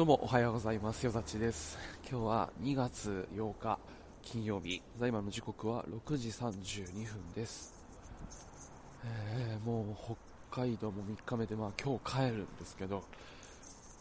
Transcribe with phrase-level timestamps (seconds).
[0.00, 1.04] どうもおはようございます。
[1.04, 1.76] よざちです。
[2.10, 3.78] 今日は2月8日
[4.22, 4.80] 金曜日。
[4.94, 7.74] ただいまの時刻は6時32分です、
[9.04, 10.16] えーもう
[10.50, 13.04] 北海道も3日目で、まあ、今日帰るんですけど、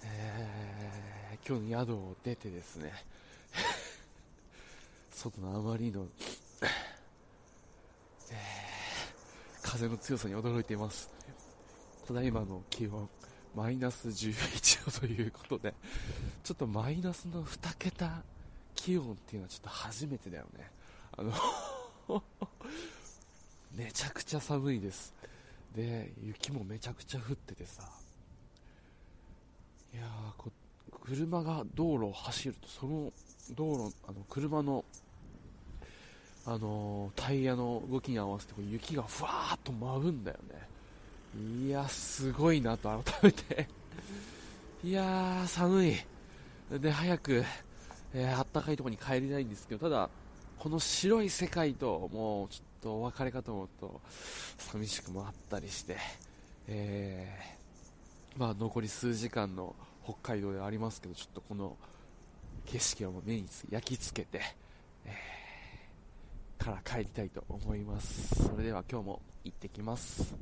[0.05, 2.93] えー今日の宿を出てですね
[5.11, 6.07] 外のあまりの、
[8.31, 11.09] えー風の強さに驚いています。
[12.07, 13.09] ただいまの気温。
[13.55, 15.73] マイナス11度ということで
[16.43, 18.21] ちょっとマイナスの2桁
[18.75, 20.71] 気温っていうのはちょっと初めてだよね。
[21.17, 21.33] あの
[23.75, 25.13] めちゃくちゃ寒いです。
[25.75, 27.83] で雪もめちゃくちゃ降っててさ。
[29.93, 30.51] いやーこ
[31.03, 33.11] 車が道路を走るとその
[33.55, 34.85] 道路あの車の
[36.45, 40.67] あのタイヤの動きに合わせてこう雪がふわーっと舞うんだよね。
[41.37, 43.67] いやすごいなと改めて。
[44.83, 45.95] いやー寒い。
[46.79, 47.43] で早く、
[48.13, 50.09] えー、あったかいところに帰りたいんですけどただ
[50.59, 54.01] この白い世界ともうちょっとお別れかと思うと
[54.57, 55.97] 寂しくもあったりして、
[56.67, 61.75] えーまあ、残り数時間の北海道ではありますけどちょっとこの
[62.65, 64.43] 景色を目に焼き付けて、
[65.05, 65.39] えー
[66.59, 68.43] から帰りたいと思います。
[68.43, 70.35] それでは今日も行ってきます。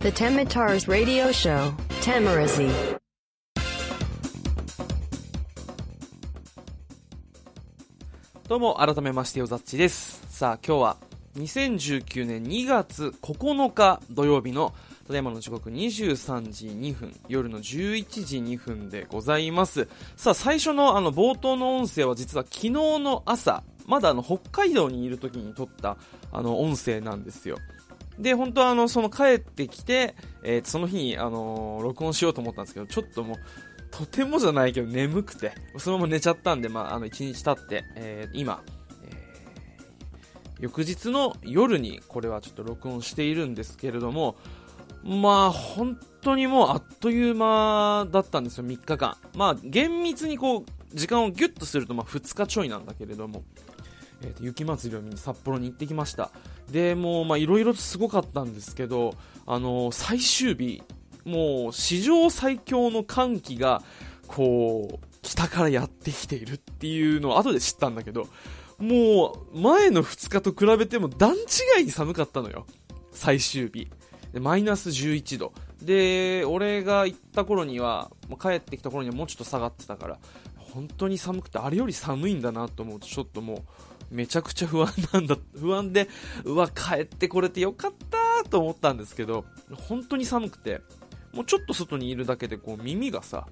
[0.00, 2.70] The Temitars Radio Show, Tamarazi.
[8.46, 10.24] どうも改めましてよざっちです。
[10.28, 10.96] さあ今日は
[11.36, 14.72] 2019年2月9日土曜日の
[15.08, 19.88] ただいまの時刻23時2分夜の11時2分でございます。
[20.14, 25.96] さあ最初のあの冒頭の音声は実は昨日の朝まだあの北海道にいる時に撮った
[26.30, 27.58] あの音声なんですよ。
[28.18, 33.38] で本当はあのその帰ってきて、えーその日にあのー録音しようと思ったんですけどちょっともう
[33.90, 38.62] とてもじゃないけど眠くてそのまま寝ちゃったんで、まあ、あの1日経って、えー今、
[39.04, 39.18] えー
[40.60, 44.36] 翌日の夜にこれはちょっと録音しているんですけれども
[45.04, 49.16] まあ本当にもうあっという間だったんですよ3日間。
[49.36, 53.44] まあ厳密にこう時間をギュッとするとまあ2日ちょいなんだけれども。
[54.22, 56.30] えーと雪祭りを見に札幌に行ってきました。
[56.70, 59.14] でもういろいろとすごかったんですけど
[59.46, 60.82] あのー最終日
[61.24, 63.82] もう史上最強の寒気が
[64.26, 68.28] こう北からやってきているっていうのを後で知ったんだけど
[68.78, 72.66] もう前の2日と比べても段違いに寒かったのよ。
[73.12, 73.88] 最終日。
[74.40, 75.52] マイナス11度。
[75.82, 80.18] で俺が行った頃には帰ってきた頃にはもうちょっと下がってたから
[80.56, 83.58] 本当に寒くてあれより寒いんだなと思うとちょっともう
[84.10, 86.08] めちゃくちゃ不安なんだ 不安で
[86.44, 89.44] うわ帰ってこれてよかったと思ったんですけど
[89.88, 90.80] 本当に寒くて
[91.32, 93.46] もうちょっと外にいるだけでこう耳がさ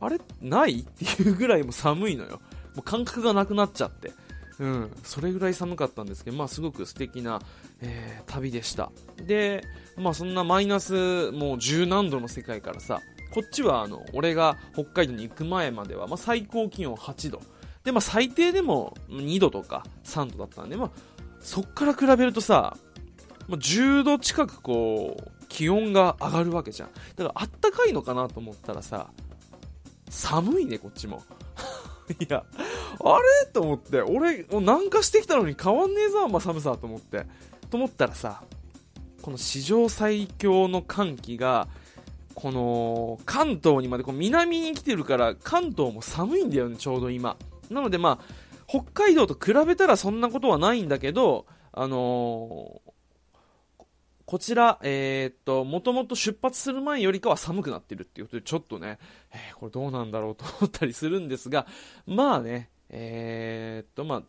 [0.00, 0.18] あれ？
[0.40, 0.80] ない？
[0.82, 2.40] っていうぐらいも寒いのよ。
[2.74, 4.12] もう感覚がなくなっちゃって。
[4.58, 7.40] うん、それぐらい寒かったんですけど、まあ、すごく素敵な、
[7.80, 8.92] えー旅でした。
[9.16, 9.64] で、
[9.96, 13.00] まあ、そんなマイナスもう十何度の世界からさ
[13.32, 17.40] こっちはあの俺が北海道に行く前までは、まあ、最高気温8度。
[17.84, 20.90] で、まあ、最低でも2度とか3度だったんで、まあ、
[21.40, 22.76] そっから比べるとさ、
[23.48, 26.90] まあ、10度近くこう気温が上がるわけじゃん。
[27.16, 29.08] だからあったかいのかなと思ったらさ
[30.08, 31.22] 寒いねこっちも。
[32.18, 32.44] いや
[33.04, 37.26] あれと思って俺もう南下してきたのに変わんねえぞあ寒さと思って。
[37.70, 38.42] と思ったらさ
[39.22, 41.68] この史上最強の寒気が
[42.34, 47.36] この関東にまでこう南に来てるから関東も寒いんだよねちょうど今。
[47.70, 48.34] なのでまあ
[48.66, 52.90] 北海道と比べたらそんなことはないんだけどあのー
[54.30, 59.00] こちら、えーっと、もともと出発する前よりかは寒くなってるっていうことで、ちょっとね、
[59.32, 61.66] えーこれどうなんだろうと思ったりするんですが、
[62.06, 64.22] まあね、えーっと、ま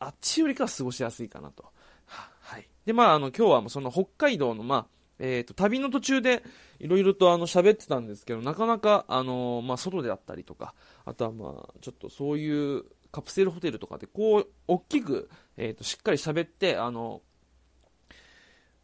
[0.00, 1.64] あ、あっちよりかは過ごしやすいかなと。
[2.06, 2.66] ははい。
[2.86, 4.86] で、まあ、あの、今日はもうその北海道の、まあ、
[5.24, 6.42] えーと、旅の途中で
[6.80, 10.74] いろいろとあの喋ってたんですけど、なかなか、あのまあ、外であったりとか、
[11.04, 17.22] あとはまあ、ちょっとそういうカプセルホテルとかで、こう、大きく、えーと、しっかり喋って、あの、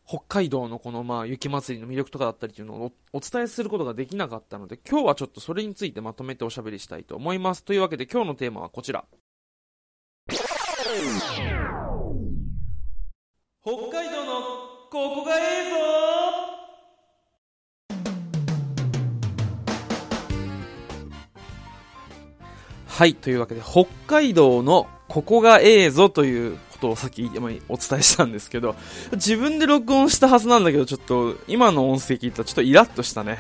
[0.06, 7.62] 北海道のこのまあ雪祭りの魅力とかだったりっていうのをおお伝えすることができなかったので今日はちょっとそれについてまとめておしゃべりしたいと思います。
[7.62, 9.05] というわけで今日のテーマはこちら。
[13.61, 16.27] 北海道のここがええぞ
[22.99, 28.75] はいというわけで北海道のここがええぞということをさっきお伝えしたんですけど、
[29.12, 33.39] 自分で録音したはずなんだけど、ちょっと今の音声聞いたらちょっとイラッとしたね。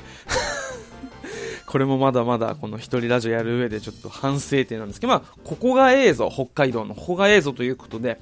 [1.66, 8.20] これもまだまだこの一人ラジオやる上でちょっと反省点なんですけど、まあ、ここがええぞ、北海道のここがええぞということで、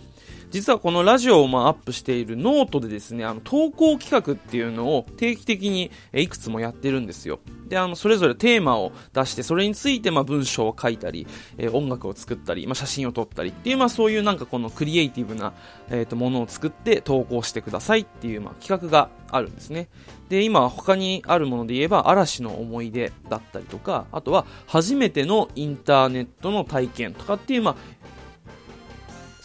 [0.51, 7.41] 実はこのラジオをまあアップしているノートでですね、あの投稿企画っていうのを定期的にいくつもやってるんですよ。
[7.69, 11.27] で、あの、それぞれテーマを出して、それについてまあ文章を書いたり、
[11.59, 15.53] えー、音楽を作ったり、まあ、写真を撮ったりっていう、まあそういうなんかこのクリエイティブな、
[15.91, 19.89] え、ー、と、ものを作って投稿してくださいっていう、まあ企画があるんですね。
[20.29, 27.77] で、今他にあるもので言えば、嵐の思い出だったりとか、あとは初めてのインターネットの体験とかっていう、まあ、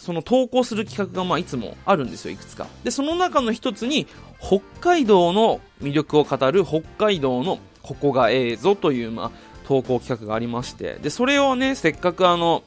[0.02, 2.66] その投稿する企画がまあいつもあるんですよ、いくつか。
[2.82, 4.08] で、その中の一つに、
[4.40, 9.30] 北海道の魅力を語る北海道のここがええぞという、まあ、
[9.64, 12.64] 投稿企画がありまして、で、それをね、せっかくあの、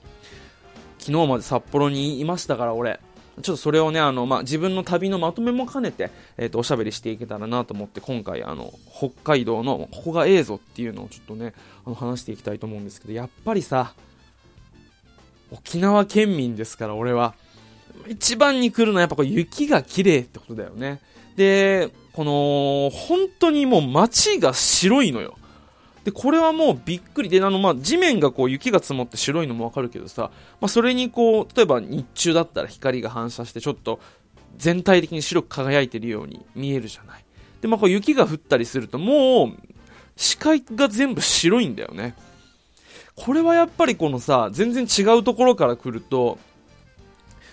[0.97, 3.01] 昨日まで札幌にいましたから、俺、
[3.41, 11.53] ちょっとそれをね、あの、まあ、自分の旅のまとめも兼ねて、えっ、ー、と、おしゃべりしていけたらなと思って、今回、あの、北海道のここがええぞっていうのをちょっとね、
[11.85, 13.93] あの、話していきたいと思うんですけど、やっぱりさ、
[15.51, 17.33] 沖縄県民ですから、俺は。
[18.07, 20.99] 一番に来るのはやっぱこう雪が綺麗ってことだよね。
[21.35, 25.35] で、この、本当にもう街が白いのよ。
[26.03, 30.29] で、これはもうびっくりで、あの、ま、地面がこう雪が積もって白いのもわかるけどさ、
[30.61, 33.99] まあ、それにこう、例えば日中だったら光が反射してちょっと
[34.57, 37.25] 全体的に白く輝いてるように見えるじゃない。
[37.61, 39.57] で、まあ、こう雪が降ったりするともう、
[40.15, 42.15] 視界が全部白いんだよね。
[43.15, 46.37] これはやっぱりこのさ、全然違うところから来ると、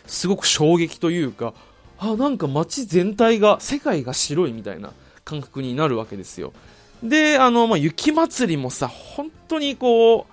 [0.06, 1.54] すごく衝撃というか、
[1.98, 4.92] あ、なんか街全体が、世界が白いみたいな
[5.24, 6.52] 感覚になるわけですよ。
[7.02, 10.26] で、あの、まあ、雪祭りもさ、本当にこ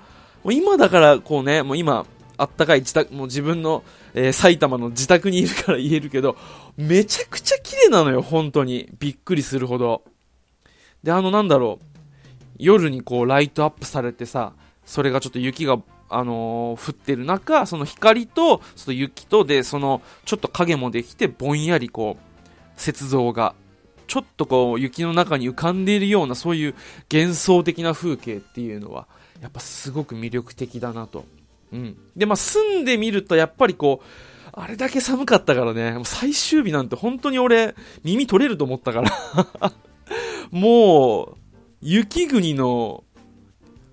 [0.43, 2.05] う、もう今だからこうね、もう今、
[2.37, 3.83] あったかい自宅、もう自分の、
[4.13, 6.37] えー、埼玉の自宅にいるから言えるけど、
[6.77, 8.89] めちゃくちゃ綺麗なのよ、本当に。
[8.99, 10.03] びっくりするほど。
[11.03, 11.85] で、あの、なんだろう、
[12.57, 14.53] 夜にこう、ライトアップされてさ、
[14.89, 15.77] それがちょっと雪が、
[16.09, 23.53] あのー、降ってる中、その光と、その雪とで、その、ちょっと影もできて、ぼんやりこう、雪像が、
[24.07, 26.75] ちょっとこう、雪の中に浮かんでいるような、そういう
[27.13, 29.05] 幻想的な風景っていうのは、
[29.43, 31.23] やっぱすごく魅力的だなと。
[31.71, 31.95] うん。
[32.17, 39.11] で、まあ、住んでみると、やっぱりこう、あれだけ寒かったからね、もう最終日なんて本当に俺、耳取れると思ったから
[40.49, 41.37] もう、
[41.79, 43.03] 雪国の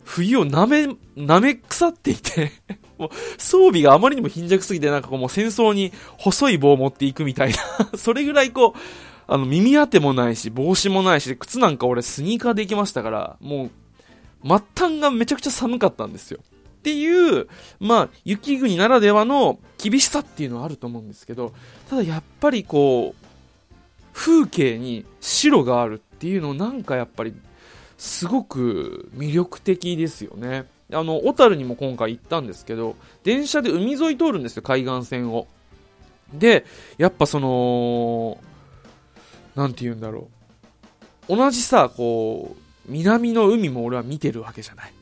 [0.07, 2.53] 冬を舐め、舐め腐っていて
[2.97, 7.59] もう装備があまりにも貧弱すぎてなんかこうもう戦争に細い棒を持っていくみたいな
[7.99, 8.79] それぐらいこう、
[9.27, 13.71] あの耳当てもないし、帽子もないし、靴なんか俺スニーカーで行きましたから、も
[14.45, 16.39] う、末端がめちゃくちゃ寒かったんですよ。
[16.41, 17.49] っていう、
[17.81, 21.53] まあ、雪国ならではの厳しさっていうのはあると思うんですけど、
[21.91, 23.27] ただやっぱりこう、
[24.13, 27.35] 風景に白があるっていうのをなんかやっぱり
[27.99, 30.67] すごく魅力的ですよね。
[30.93, 35.47] あの、小樽にも今回行ったんですけど、電車で海沿い通るんですよ、海岸線を。
[36.33, 36.65] で、
[36.99, 38.39] やっぱその、
[39.55, 40.29] なんて言うんだろ
[41.29, 41.37] う。
[41.37, 44.93] 同じさ、こう、南の海も俺は見てるわけじゃない。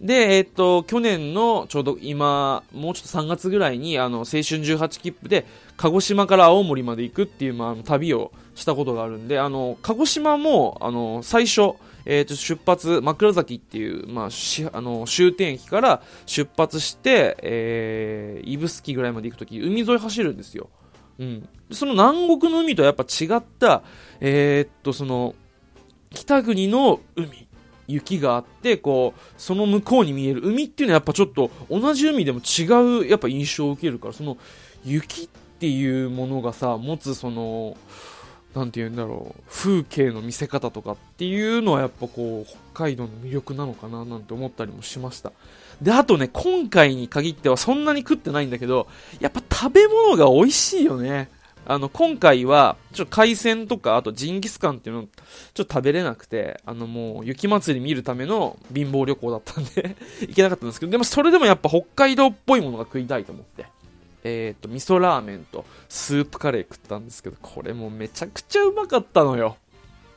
[0.00, 11.74] で、えっ、と、去年のちょうど今、もうちょっと3月ぐらいに、あの、青春18切符で、鹿児島から青森まで行くっていう、まあ、旅をしたことがあるんで、あの、鹿児島も、あの、最初、
[12.06, 20.70] えー、と出発、枕崎っていう、まあ、しあの終点駅から出発して、えー、指宿ぐらいまで行くとき、海沿い走るんですよ。
[21.18, 21.48] うん。
[21.72, 23.82] その南国の海とはやっぱ違った、
[24.20, 25.34] えー、っと、その、
[26.10, 27.46] 北国の海。
[27.88, 34.38] 雪があって、こう、その向こうに見える海っていうのはやっぱちょっと同じ海でも違う、やっぱ印象を受けるから、その
[34.84, 37.76] 雪っていうものがさ、持つその、
[38.56, 45.32] なんて言うんだろう、風景の見せ方とかっていうのはやっぱこう、北海道の魅力なのかななんて思ったりもしました。
[45.82, 48.88] で、あとね、今回に限ってはそんなに食ってないんだけど、
[49.20, 51.28] やっぱ食べ物が美味しいよね。
[51.68, 63.66] あの、今回は、ちょっと海鮮とか、あとジンギスカンっていうの、ちょっと食べれなくて、あのもう、雪祭り見るための貧乏旅行だったんで 行けなかったんですけど、でもそれでもやっぱ北海道っぽいものが食いたいと思って。
[64.26, 69.56] えっ、ー、と、味噌ラーメンとスープカレー食ったんですけど、これもめちゃくちゃうまかったのよ。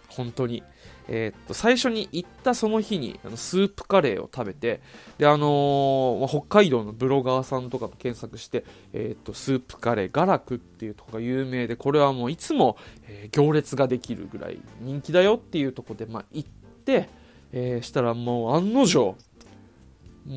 [0.10, 0.64] 本当に。
[1.08, 4.82] えっ、ー、と、最初に行ったその日に、あのスープカレーを食べて、
[5.20, 16.50] で、あのー、北海道のブロガーさんとかと検索して、えっ、と、スープカレー、ガラクっていうとこが有名で、これはもういつも、え行列ができるぐらい人気だよっていうとこで、まあ、行っ
[16.86, 17.10] て、
[17.52, 19.16] えしたらもう案の定、
[20.30, 20.36] も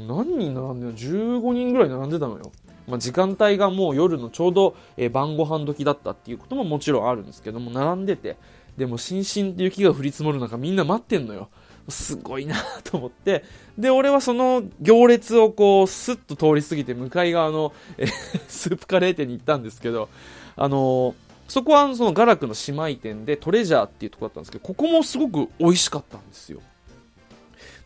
[0.00, 2.52] う何人並んでるの ?15 人ぐらい並んでたのよ。
[2.88, 8.36] まあ、時間帯がもう夜のちょうど、えー晩ご飯時だったっていうことももちろんあるんですけども、並んでて、
[8.76, 11.48] でも、しんしんって雪が降り積もる中みんな待ってんのよ。
[11.88, 13.44] すごいなと思って、
[13.76, 18.10] で、俺はその行列をこう、スッと通り過ぎて、向かい側の、えー
[18.48, 20.08] スープカレー店に行ったんですけど、
[20.56, 21.14] あのー
[21.52, 26.60] そこはそのガラクの姉妹店でトレジャーっていうとこだったんですけど、ここもすごく美味しかったんですよ。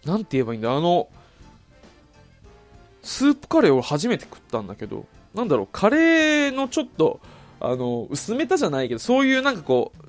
[0.05, 1.09] なんて言えばいいんだあの、
[3.07, 7.21] スープカレーを初めて食ったんだけど、なんだろう、カレーのちょっと、
[7.61, 10.07] あの、薄めたじゃないけど、そういうなんかこう、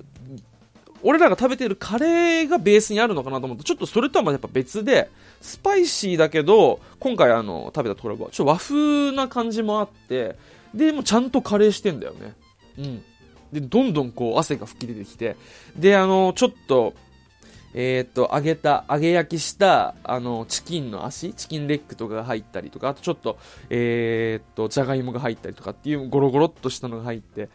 [1.04, 5.08] 俺らが食べてるカレーがベースにあるのかなと思って、ちょっとそれとはまたやっぱ別で、
[5.40, 10.34] スパイシーだけど、今回あの、食べたところは、ちょっと和風な感じもあって、
[10.74, 12.34] で、もちゃんとカレーしてんだよね。
[12.78, 13.02] うん。
[13.52, 15.36] で、どんどんこう汗が吹き出てきて、
[15.76, 16.94] で、あの、ちょっと、
[17.74, 27.48] えーっと、揚げた、揚げ焼きした、あの、チキンの足、チキンレッグとかが入ったりとか、あとちょっと、えーっと、じゃがいもが入ったりとかっていうゴロゴロっとしたのが入って、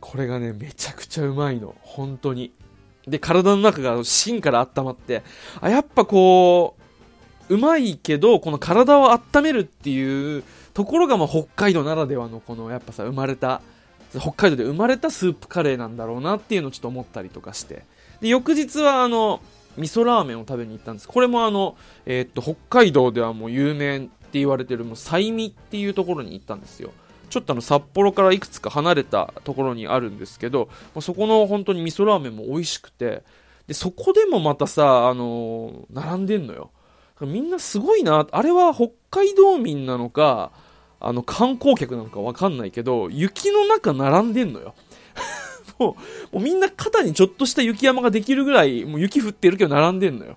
[0.00, 1.74] これがね、めちゃくちゃうまいの。
[1.80, 2.52] 本当に。
[3.06, 5.22] で、体の中が芯から温まって、
[5.60, 6.76] あ、やっぱこ
[7.48, 10.42] う、うまいけど、この体を温めるっていう
[10.72, 13.60] ところが、まあ、北海道ならではの、この、やっぱさ、生まれた、
[14.18, 17.84] 北海道で生まれたスープカレーなんだろうなっていうのをちょっと思ったりとかして。
[18.22, 19.40] で、翌日はあの、
[19.76, 21.08] 味噌ラーメンを食べに行ったんです。
[21.08, 21.76] これもあの、
[22.06, 26.92] えーっと、北海道ではもう有名って言われてる、もう、サイミっていうところに行ったんですよ。
[27.30, 33.22] ちょっとあの、札幌からいくつか離れたところにあるんですけど、まあそこの本当に味噌ラーメンも美味しくて、
[33.66, 36.70] で、そこでもまたさ、あのー並んでんのよ。
[37.22, 38.26] みんなすごいな。
[38.30, 40.52] あれは北海道民なのか、
[41.00, 44.74] あの、観光客なのかわかんないけど、雪の中並んでんのよ。
[45.78, 45.96] も
[46.32, 50.36] う、もうみんな肩にちょっとした雪山ができるぐらい、もう雪降ってるけど並んでんのよ。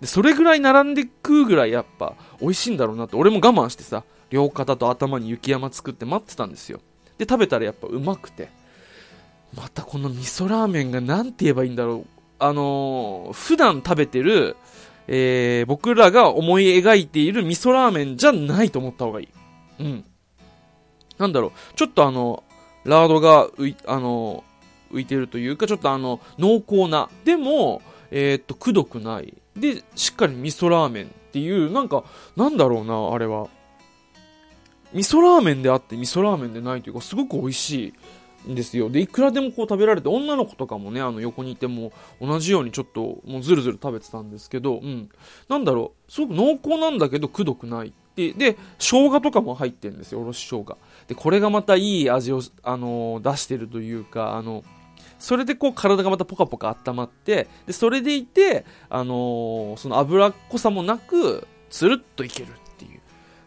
[0.00, 6.80] で、それぐらい並んで食うぐらいやっぱ美味しいんだろうなって、俺も我慢してさ、両肩と頭に雪山作って待ってたんですよ。
[7.18, 8.48] で、食べたらやっぱうまくて。
[9.54, 12.06] またこの味噌ラーメンがなんて言えばいいんだろう。
[12.38, 14.56] あのー普段食べてる、
[15.08, 19.28] えー、僕らが思い描いている味噌ラーメンじゃないと思った方がいい。
[19.80, 20.04] うん。
[21.18, 22.44] なんだろう、ちょっとあの、
[22.84, 23.48] ラードが、
[23.86, 24.44] あの、
[24.92, 29.34] 浮いてるというか、ちょっとあの、濃厚な、でも、えーっと、くどくない。
[29.56, 32.04] で、しっかり味噌ラーメンっていう、なんか、
[32.36, 33.48] なんだろうな、あれは。
[34.92, 37.94] 味噌ラーメンであって味噌ラーメンでないというか、すごく美味し
[38.46, 38.88] いんですよ。
[38.88, 45.10] で、いくらでもこう食べられて、女の子とかもね、あの横にいても、同じようにちょっと、もうずるずる食べてたんですけど、うん。
[45.48, 47.92] なんだろう、すごく濃厚なんだけど、くどくない。
[48.16, 50.78] で、で、生姜とかも入ってるんですよ、おろし生姜。
[51.06, 54.64] で、これがまたいい味を、あのー出してるというか、あの、
[55.18, 63.00] それでこう体がまたポカポカ温まって、で、それでいて、あのーその脂っこさもなく、つるっといけるっていう。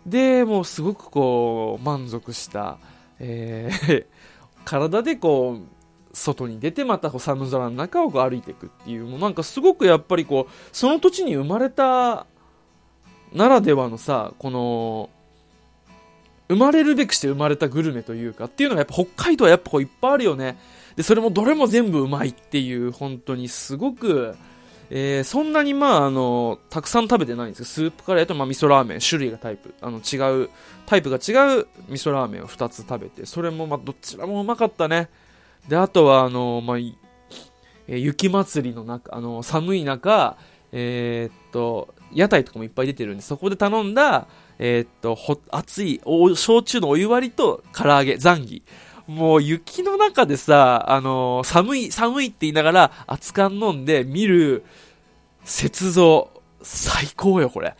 [0.05, 2.77] で、もうすごくこう、満足した、
[3.19, 4.05] えー
[4.65, 5.81] 体でこう、
[6.13, 12.25] 外に出てまたこう寒空の中をこう歩いていくっていう、もうなんかすごくやっぱりこう、その土地に生まれた
[13.33, 15.09] ならではのさ、この、
[16.49, 20.57] 生まれるべくして生まれたグルメというかっていうのがやっぱ北海道はやっぱこういっぱいあるよね。
[20.95, 24.35] で、それもどれも全部うまいっていう、本当にすごく、
[24.89, 30.49] えーそんなにまあ、あの、たくさん食べてないんですけど、スープカレーとまあ味噌ラーメン、種類がタイプ、あの違う、
[30.85, 35.09] タイプが違う味噌ラーメンを2つ食べて、それもまあどちらもうまかったね。
[35.69, 36.95] で、あとはあの、まあ、えー
[37.97, 40.37] 雪祭りの中、あの、寒い中、
[40.73, 44.27] えーっと、屋台とかもいっぱい出てるんで、そこで頼んだ、
[44.59, 45.17] えーっと、
[45.51, 48.63] 熱い、お焼酎のお湯割りと唐揚げ、ザンギ。
[49.07, 54.63] もう雪の中でさ、あのー寒い、寒いって言いながら、熱燗飲んで見る、
[55.61, 56.29] 雪像、
[56.61, 57.75] 最高よ、これ。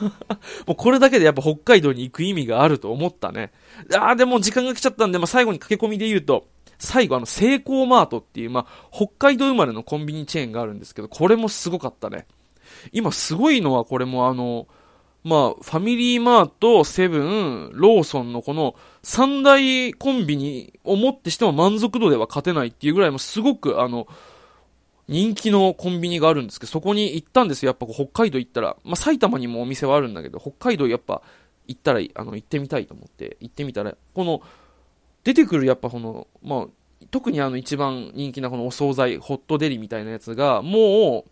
[0.66, 3.52] もうこれだけでやっぱ北海道に行く意味があると思ったね。
[3.92, 6.46] あーでも時間が来ちゃったんで、まあ、最後に駆け込みで言うと、
[6.78, 12.26] 最後あの、セイコーマートっていう、まあ、北海道生まれのコンビニチェーンがあるんですけど、これもすごかったね。
[12.92, 14.66] 今すごいのはこれもあの、
[15.24, 24.06] まあ、ファミリーマート、セブン、ローソンのこの三大コンビニをもってしても満足度では勝てないっていうぐらいもすごくあの、
[25.08, 27.70] 人気のコンビニがあるんですけど、そこに行ったんですよ。
[27.70, 31.22] やっぱ北海道行ったら、まあ埼玉にもお店はあるんだけど、北海道やっぱ
[31.66, 34.42] 行ったら、あの、行ってみたいと思って、行ってみたら、この、
[35.24, 41.30] 出てくるやっぱこの、まあ、特にあの一番人気なこのお惣菜、ホットデリみたいなやつが、もう、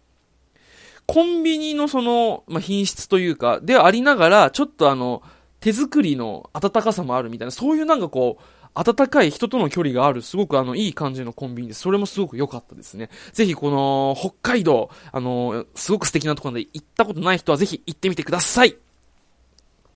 [1.13, 5.23] コンビニのその、まあ、品質というか、でありながら、ちょっとあの、
[5.61, 8.43] 手作りの温かさもあるみたいな、そういうなんかこう、
[8.75, 13.11] 温かい人との距離がある、すごくあの、いい感じのコンビニです、それもすごく良かったですね。
[13.35, 18.79] ぜひこの、北海道、あの、すごく素敵なところで行ったことない人はぜひ行ってみてください